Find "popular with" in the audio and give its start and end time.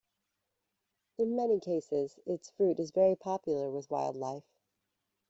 3.15-3.91